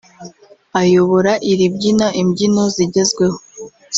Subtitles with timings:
[0.81, 3.37] ayobora iribyina imbyino zigezweho